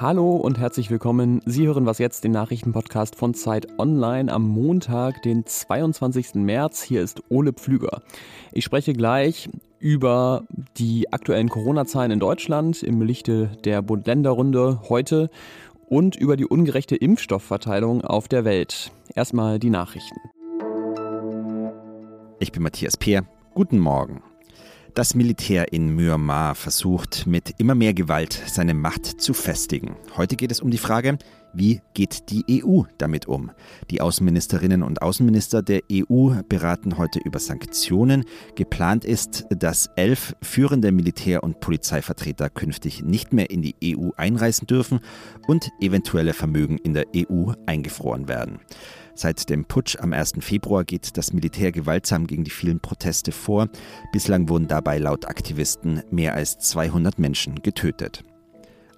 [0.00, 1.42] Hallo und herzlich willkommen.
[1.44, 6.36] Sie hören was jetzt, den Nachrichtenpodcast von Zeit Online am Montag, den 22.
[6.36, 6.80] März.
[6.80, 8.00] Hier ist Ole Pflüger.
[8.50, 10.44] Ich spreche gleich über
[10.78, 15.28] die aktuellen Corona-Zahlen in Deutschland im Lichte der Bund-Länder-Runde heute
[15.86, 18.92] und über die ungerechte Impfstoffverteilung auf der Welt.
[19.14, 20.16] Erstmal die Nachrichten.
[22.38, 23.26] Ich bin Matthias Peer.
[23.52, 24.22] Guten Morgen.
[24.94, 29.94] Das Militär in Myanmar versucht mit immer mehr Gewalt seine Macht zu festigen.
[30.16, 31.18] Heute geht es um die Frage,
[31.52, 33.50] wie geht die EU damit um?
[33.90, 38.24] Die Außenministerinnen und Außenminister der EU beraten heute über Sanktionen.
[38.54, 44.66] Geplant ist, dass elf führende Militär- und Polizeivertreter künftig nicht mehr in die EU einreisen
[44.66, 45.00] dürfen
[45.46, 48.60] und eventuelle Vermögen in der EU eingefroren werden.
[49.20, 50.36] Seit dem Putsch am 1.
[50.40, 53.68] Februar geht das Militär gewaltsam gegen die vielen Proteste vor.
[54.12, 58.24] Bislang wurden dabei laut Aktivisten mehr als 200 Menschen getötet.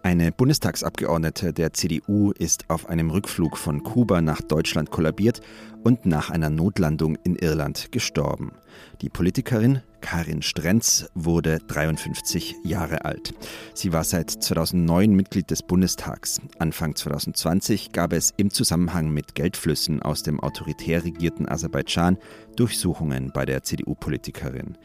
[0.05, 5.41] Eine Bundestagsabgeordnete der CDU ist auf einem Rückflug von Kuba nach Deutschland kollabiert
[5.83, 8.53] und nach einer Notlandung in Irland gestorben.
[9.01, 13.33] Die Politikerin Karin Strenz wurde 53 Jahre alt.
[13.73, 16.43] Sie war seit 2009 Mitglied des Bundestags.
[16.59, 22.19] Anfang 2020 gab es im Zusammenhang mit Geldflüssen aus dem autoritär regierten Aserbaidschan
[22.57, 24.77] Durchsuchungen bei der CDU-Politikerin.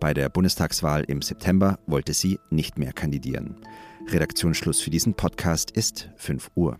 [0.00, 3.56] Bei der Bundestagswahl im September wollte sie nicht mehr kandidieren.
[4.08, 6.78] Redaktionsschluss für diesen Podcast ist 5 Uhr.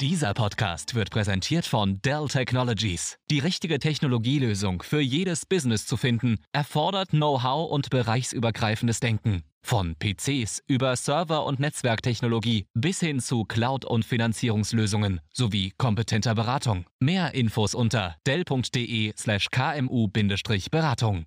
[0.00, 3.16] Dieser Podcast wird präsentiert von Dell Technologies.
[3.30, 9.42] Die richtige Technologielösung für jedes Business zu finden, erfordert Know-how und bereichsübergreifendes Denken.
[9.62, 16.84] Von PCs über Server- und Netzwerktechnologie bis hin zu Cloud- und Finanzierungslösungen sowie kompetenter Beratung.
[17.00, 21.24] Mehr Infos unter dell.de/kmu-beratung.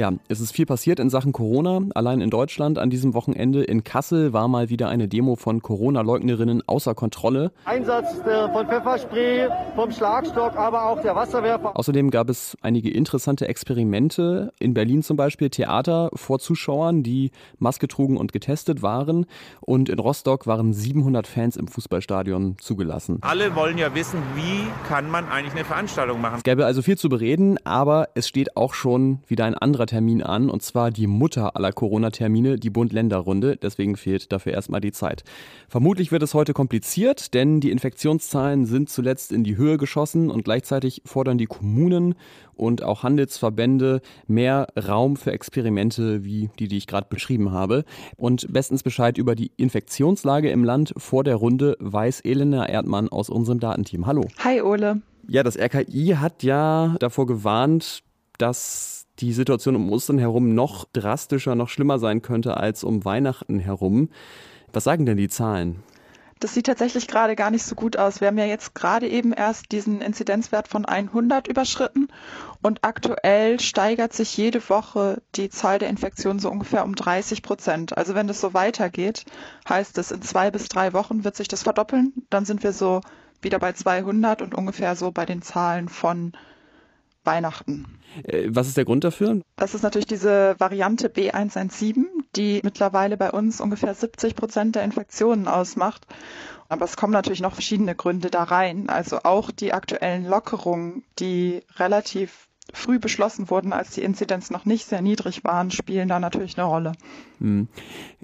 [0.00, 1.82] Ja, es ist viel passiert in Sachen Corona.
[1.94, 6.66] Allein in Deutschland an diesem Wochenende in Kassel war mal wieder eine Demo von Corona-Leugnerinnen
[6.66, 7.52] außer Kontrolle.
[7.66, 11.76] Einsatz von Pfefferspray, vom Schlagstock, aber auch der Wasserwerfer.
[11.76, 14.54] Außerdem gab es einige interessante Experimente.
[14.58, 19.26] In Berlin zum Beispiel Theater vor Zuschauern, die Maske trugen und getestet waren.
[19.60, 23.18] Und in Rostock waren 700 Fans im Fußballstadion zugelassen.
[23.20, 26.36] Alle wollen ja wissen, wie kann man eigentlich eine Veranstaltung machen.
[26.38, 30.22] Es gäbe also viel zu bereden, aber es steht auch schon wieder ein anderer Termin
[30.22, 33.56] an, und zwar die Mutter aller Corona-Termine, die Bund-Länder-Runde.
[33.56, 35.24] Deswegen fehlt dafür erstmal die Zeit.
[35.68, 40.44] Vermutlich wird es heute kompliziert, denn die Infektionszahlen sind zuletzt in die Höhe geschossen und
[40.44, 42.14] gleichzeitig fordern die Kommunen
[42.54, 47.84] und auch Handelsverbände mehr Raum für Experimente wie die, die ich gerade beschrieben habe.
[48.16, 53.28] Und bestens Bescheid über die Infektionslage im Land vor der Runde weiß Elena Erdmann aus
[53.28, 54.06] unserem Datenteam.
[54.06, 54.28] Hallo.
[54.38, 55.02] Hi Ole.
[55.26, 58.02] Ja, das RKI hat ja davor gewarnt,
[58.40, 63.58] dass die Situation um Ostern herum noch drastischer, noch schlimmer sein könnte als um Weihnachten
[63.58, 64.08] herum.
[64.72, 65.82] Was sagen denn die Zahlen?
[66.40, 68.22] Das sieht tatsächlich gerade gar nicht so gut aus.
[68.22, 72.08] Wir haben ja jetzt gerade eben erst diesen Inzidenzwert von 100 überschritten
[72.62, 77.98] und aktuell steigert sich jede Woche die Zahl der Infektionen so ungefähr um 30 Prozent.
[77.98, 79.26] Also wenn das so weitergeht,
[79.68, 82.14] heißt es, in zwei bis drei Wochen wird sich das verdoppeln.
[82.30, 83.02] Dann sind wir so
[83.42, 86.32] wieder bei 200 und ungefähr so bei den Zahlen von
[87.24, 87.98] Weihnachten.
[88.24, 89.40] Äh, was ist der Grund dafür?
[89.56, 92.04] Das ist natürlich diese Variante B117,
[92.36, 96.06] die mittlerweile bei uns ungefähr 70 Prozent der Infektionen ausmacht.
[96.68, 98.88] Aber es kommen natürlich noch verschiedene Gründe da rein.
[98.88, 104.86] Also auch die aktuellen Lockerungen, die relativ früh beschlossen wurden, als die Inzidenz noch nicht
[104.86, 106.92] sehr niedrig waren, spielen da natürlich eine Rolle.
[107.38, 107.68] Hm.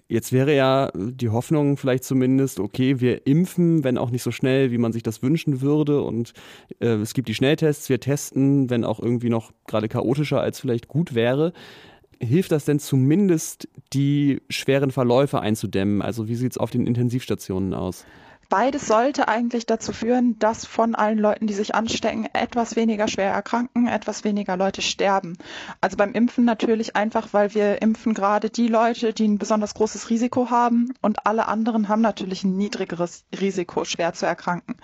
[0.09, 4.71] Jetzt wäre ja die Hoffnung vielleicht zumindest, okay, wir impfen, wenn auch nicht so schnell,
[4.71, 6.03] wie man sich das wünschen würde.
[6.03, 6.33] Und
[6.81, 10.87] äh, es gibt die Schnelltests, wir testen, wenn auch irgendwie noch gerade chaotischer als vielleicht
[10.87, 11.53] gut wäre.
[12.21, 16.03] Hilft das denn zumindest, die schweren Verläufe einzudämmen?
[16.03, 18.07] Also wie sieht es auf den Intensivstationen aus?
[18.49, 23.33] Beides sollte eigentlich dazu führen, dass von allen Leuten, die sich anstecken, etwas weniger schwer
[23.33, 25.37] erkranken, etwas weniger Leute sterben.
[25.81, 30.11] Also beim Impfen natürlich einfach, weil wir impfen gerade die Leute, die ein besonders großes
[30.11, 34.77] Risiko haben und alle anderen haben natürlich ein niedrigeres Risiko, schwer zu erkranken.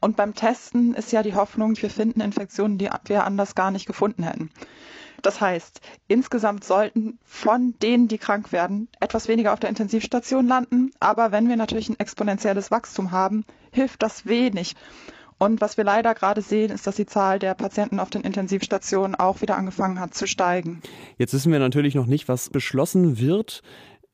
[0.00, 3.86] Und beim Testen ist ja die Hoffnung, wir finden Infektionen, die wir anders gar nicht
[3.86, 4.50] gefunden hätten.
[5.24, 10.90] Das heißt, insgesamt sollten von denen, die krank werden, etwas weniger auf der Intensivstation landen.
[11.00, 14.76] Aber wenn wir natürlich ein exponentielles Wachstum haben, hilft das wenig.
[15.38, 19.14] Und was wir leider gerade sehen, ist, dass die Zahl der Patienten auf den Intensivstationen
[19.14, 20.82] auch wieder angefangen hat zu steigen.
[21.16, 23.62] Jetzt wissen wir natürlich noch nicht, was beschlossen wird.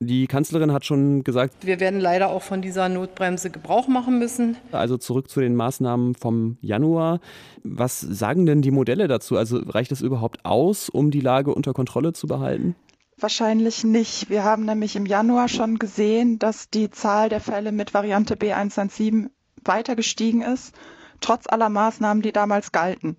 [0.03, 4.57] Die Kanzlerin hat schon gesagt, wir werden leider auch von dieser Notbremse Gebrauch machen müssen.
[4.73, 7.21] Also zurück zu den Maßnahmen vom Januar.
[7.65, 9.37] Was sagen denn die Modelle dazu?
[9.37, 12.77] Also reicht es überhaupt aus, um die Lage unter Kontrolle zu behalten?
[13.19, 14.31] Wahrscheinlich nicht.
[14.31, 19.29] Wir haben nämlich im Januar schon gesehen, dass die Zahl der Fälle mit Variante B117
[19.67, 20.75] weiter gestiegen ist,
[21.21, 23.19] trotz aller Maßnahmen, die damals galten.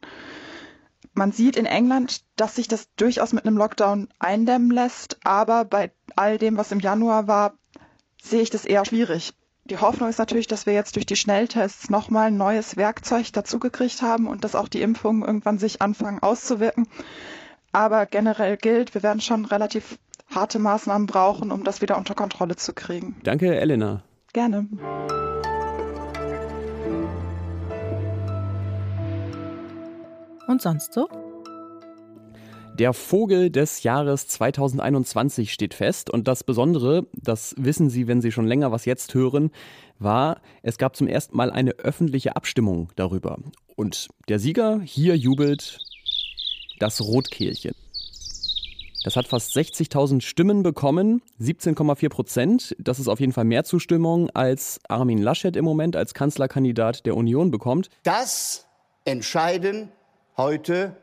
[1.14, 5.92] Man sieht in England, dass sich das durchaus mit einem Lockdown eindämmen lässt, aber bei
[6.16, 7.54] all dem, was im Januar war,
[8.22, 9.34] sehe ich das eher schwierig.
[9.66, 14.02] Die Hoffnung ist natürlich, dass wir jetzt durch die Schnelltests nochmal ein neues Werkzeug dazugekriegt
[14.02, 16.88] haben und dass auch die Impfungen irgendwann sich anfangen auszuwirken.
[17.72, 19.98] Aber generell gilt, wir werden schon relativ
[20.34, 23.18] harte Maßnahmen brauchen, um das wieder unter Kontrolle zu kriegen.
[23.24, 24.04] Danke, Elena.
[24.34, 24.68] Gerne.
[30.52, 31.08] Und sonst so?
[32.78, 38.34] Der Vogel des Jahres 2021 steht fest und das Besondere, das wissen Sie, wenn Sie
[38.34, 39.52] schon länger was jetzt hören,
[39.98, 43.38] war, es gab zum ersten Mal eine öffentliche Abstimmung darüber.
[43.78, 45.78] Und der Sieger hier jubelt
[46.80, 47.74] das Rotkehlchen.
[49.06, 52.76] Das hat fast 60.000 Stimmen bekommen, 17,4 Prozent.
[52.78, 57.16] Das ist auf jeden Fall mehr Zustimmung, als Armin Laschet im Moment als Kanzlerkandidat der
[57.16, 57.90] Union bekommt.
[58.04, 58.68] Das
[59.06, 59.90] entscheiden
[60.38, 60.96] heute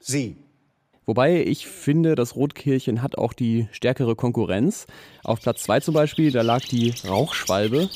[0.00, 0.36] Sie.
[1.06, 4.86] Wobei ich finde, das Rotkirchen hat auch die stärkere Konkurrenz.
[5.24, 7.88] Auf Platz 2 zum Beispiel, da lag die Rauchschwalbe.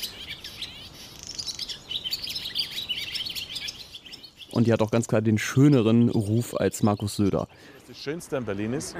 [4.51, 7.47] Und die hat auch ganz klar den schöneren Ruf als Markus Söder.
[7.87, 8.95] Das Schönste in Berlin ist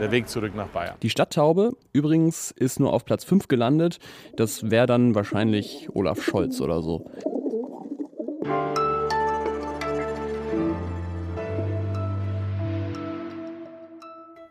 [0.00, 0.96] der Weg zurück nach Bayern.
[1.02, 4.00] Die Stadttaube übrigens ist nur auf Platz 5 gelandet.
[4.36, 7.08] Das wäre dann wahrscheinlich Olaf Scholz oder so.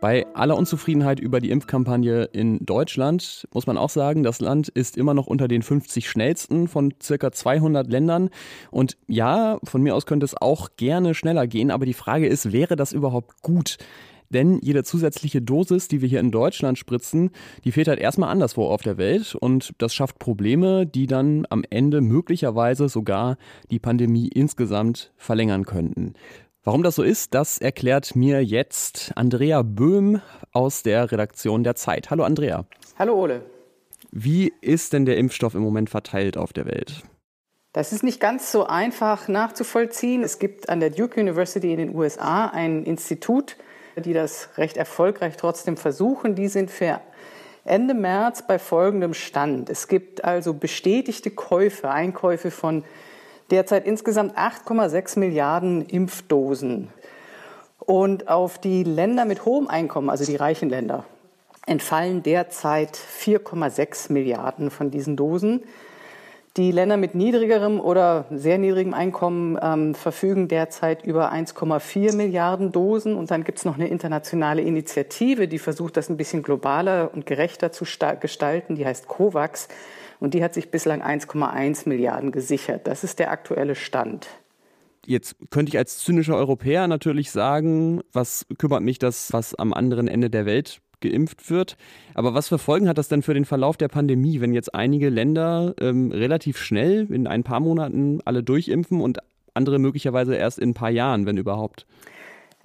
[0.01, 4.97] Bei aller Unzufriedenheit über die Impfkampagne in Deutschland muss man auch sagen, das Land ist
[4.97, 8.31] immer noch unter den 50 schnellsten von circa 200 Ländern.
[8.71, 12.51] Und ja, von mir aus könnte es auch gerne schneller gehen, aber die Frage ist,
[12.51, 13.77] wäre das überhaupt gut?
[14.31, 17.29] Denn jede zusätzliche Dosis, die wir hier in Deutschland spritzen,
[17.63, 21.63] die fehlt halt erstmal anderswo auf der Welt und das schafft Probleme, die dann am
[21.69, 23.37] Ende möglicherweise sogar
[23.69, 26.13] die Pandemie insgesamt verlängern könnten.
[26.63, 30.21] Warum das so ist, das erklärt mir jetzt Andrea Böhm
[30.51, 32.11] aus der Redaktion der Zeit.
[32.11, 32.65] Hallo Andrea.
[32.99, 33.41] Hallo Ole.
[34.11, 37.01] Wie ist denn der Impfstoff im Moment verteilt auf der Welt?
[37.73, 40.21] Das ist nicht ganz so einfach nachzuvollziehen.
[40.21, 43.55] Es gibt an der Duke University in den USA ein Institut,
[43.95, 46.35] die das recht erfolgreich trotzdem versuchen.
[46.35, 47.01] Die sind für
[47.65, 49.67] Ende März bei folgendem Stand.
[49.71, 52.83] Es gibt also bestätigte Käufe, Einkäufe von
[53.51, 56.87] derzeit insgesamt 8,6 Milliarden Impfdosen.
[57.79, 61.03] Und auf die Länder mit hohem Einkommen, also die reichen Länder,
[61.65, 65.63] entfallen derzeit 4,6 Milliarden von diesen Dosen.
[66.57, 73.15] Die Länder mit niedrigerem oder sehr niedrigem Einkommen ähm, verfügen derzeit über 1,4 Milliarden Dosen.
[73.15, 77.25] Und dann gibt es noch eine internationale Initiative, die versucht, das ein bisschen globaler und
[77.25, 77.85] gerechter zu
[78.19, 78.75] gestalten.
[78.75, 79.69] Die heißt COVAX
[80.21, 82.87] und die hat sich bislang 1,1 Milliarden gesichert.
[82.87, 84.27] Das ist der aktuelle Stand.
[85.05, 90.07] Jetzt könnte ich als zynischer Europäer natürlich sagen, was kümmert mich das, was am anderen
[90.07, 91.75] Ende der Welt geimpft wird.
[92.13, 95.09] Aber was für Folgen hat das denn für den Verlauf der Pandemie, wenn jetzt einige
[95.09, 99.17] Länder ähm, relativ schnell in ein paar Monaten alle durchimpfen und
[99.55, 101.87] andere möglicherweise erst in ein paar Jahren, wenn überhaupt?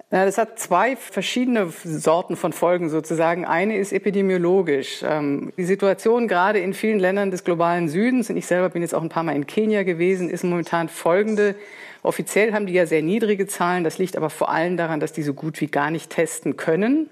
[0.09, 3.43] Das hat zwei verschiedene Sorten von Folgen sozusagen.
[3.43, 5.03] Eine ist epidemiologisch.
[5.03, 8.95] Ähm, die Situation gerade in vielen Ländern des globalen Südens, und ich selber bin jetzt
[8.95, 11.55] auch ein paar Mal in Kenia gewesen, ist momentan folgende.
[12.03, 13.83] Offiziell haben die ja sehr niedrige Zahlen.
[13.83, 17.09] Das liegt aber vor allem daran, dass die so gut wie gar nicht testen können.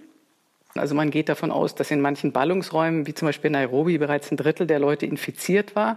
[0.78, 4.36] Also man geht davon aus, dass in manchen Ballungsräumen, wie zum Beispiel Nairobi, bereits ein
[4.36, 5.96] Drittel der Leute infiziert war.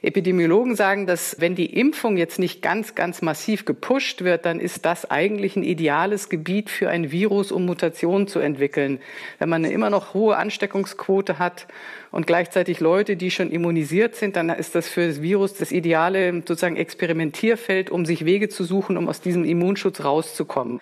[0.00, 4.86] Epidemiologen sagen, dass wenn die Impfung jetzt nicht ganz, ganz massiv gepusht wird, dann ist
[4.86, 8.98] das eigentlich ein ideales Gebiet für ein Virus, um Mutationen zu entwickeln.
[9.38, 11.66] Wenn man eine immer noch hohe Ansteckungsquote hat
[12.10, 16.32] und gleichzeitig Leute, die schon immunisiert sind, dann ist das für das Virus das ideale
[16.32, 20.80] sozusagen Experimentierfeld, um sich Wege zu suchen, um aus diesem Immunschutz rauszukommen.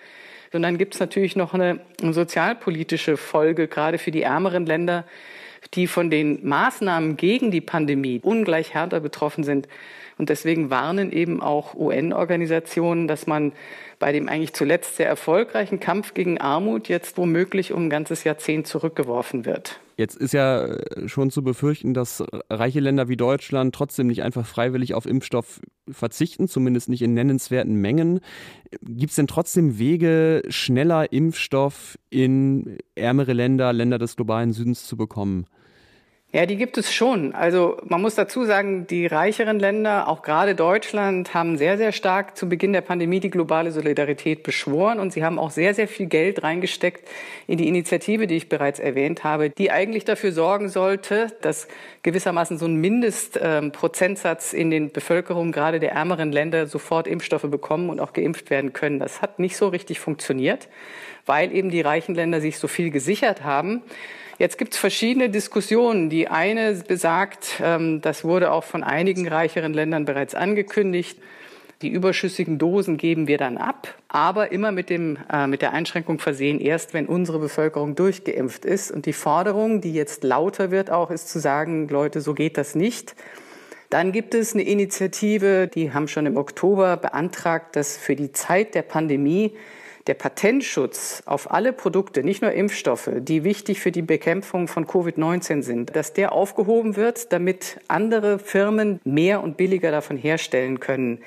[0.61, 5.05] Dann gibt es natürlich noch eine sozialpolitische Folge, gerade für die ärmeren Länder,
[5.73, 9.67] die von den Maßnahmen gegen die Pandemie ungleich härter betroffen sind.
[10.17, 13.51] Und deswegen warnen eben auch UN-Organisationen, dass man
[13.97, 18.67] bei dem eigentlich zuletzt sehr erfolgreichen Kampf gegen Armut jetzt womöglich um ein ganzes Jahrzehnt
[18.67, 19.79] zurückgeworfen wird.
[19.97, 24.45] Jetzt ist ja äh, schon zu befürchten, dass reiche Länder wie Deutschland trotzdem nicht einfach
[24.45, 28.19] freiwillig auf Impfstoff verzichten, zumindest nicht in nennenswerten Mengen.
[28.81, 34.97] Gibt es denn trotzdem Wege, schneller Impfstoff in ärmere Länder, Länder des globalen Südens zu
[34.97, 35.45] bekommen?
[36.35, 37.35] Ja, die gibt es schon.
[37.35, 42.35] Also man muss dazu sagen, die reicheren Länder, auch gerade Deutschland, haben sehr, sehr stark
[42.35, 46.07] zu Beginn der Pandemie die globale Solidarität beschworen und sie haben auch sehr, sehr viel
[46.07, 47.07] Geld reingesteckt
[47.45, 51.67] in die Initiative, die ich bereits erwähnt habe, die eigentlich dafür sorgen sollte, dass
[52.01, 57.99] gewissermaßen so ein Mindestprozentsatz in den Bevölkerungen gerade der ärmeren Länder sofort Impfstoffe bekommen und
[57.99, 58.97] auch geimpft werden können.
[58.97, 60.67] Das hat nicht so richtig funktioniert,
[61.27, 63.83] weil eben die reichen Länder sich so viel gesichert haben.
[64.43, 66.09] Jetzt gibt es verschiedene Diskussionen.
[66.09, 71.17] Die eine besagt, ähm, das wurde auch von einigen reicheren Ländern bereits angekündigt,
[71.81, 76.19] die überschüssigen Dosen geben wir dann ab, aber immer mit, dem, äh, mit der Einschränkung
[76.19, 78.91] versehen, erst wenn unsere Bevölkerung durchgeimpft ist.
[78.91, 82.75] Und die Forderung, die jetzt lauter wird auch, ist zu sagen, Leute, so geht das
[82.75, 83.15] nicht.
[83.89, 88.75] Dann gibt es eine Initiative, die haben schon im Oktober beantragt, dass für die Zeit
[88.75, 89.53] der Pandemie
[90.07, 95.61] der Patentschutz auf alle Produkte, nicht nur Impfstoffe, die wichtig für die Bekämpfung von Covid-19
[95.61, 101.19] sind, dass der aufgehoben wird, damit andere Firmen mehr und billiger davon herstellen können.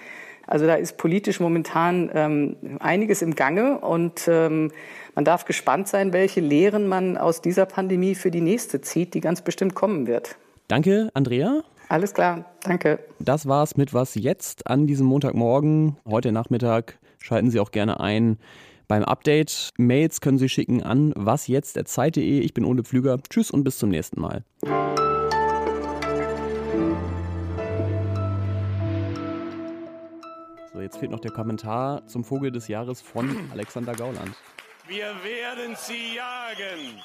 [0.47, 4.71] Also da ist politisch momentan ähm, einiges im Gange und ähm,
[5.15, 9.21] man darf gespannt sein, welche Lehren man aus dieser Pandemie für die nächste zieht, die
[9.21, 10.37] ganz bestimmt kommen wird.
[10.69, 11.63] Danke, Andrea.
[11.89, 12.99] Alles klar, danke.
[13.19, 15.97] Das war's mit Was jetzt an diesem Montagmorgen.
[16.09, 18.39] Heute Nachmittag schalten Sie auch gerne ein
[18.89, 19.71] beim Update.
[19.79, 22.41] Mails können Sie schicken an wasjetzt.zeit.de.
[22.41, 23.19] Ich bin Ole Pflüger.
[23.29, 24.45] Tschüss und bis zum nächsten Mal.
[30.73, 34.35] So, jetzt fehlt noch der Kommentar zum Vogel des Jahres von Alexander Gauland.
[34.87, 37.03] Wir werden sie jagen.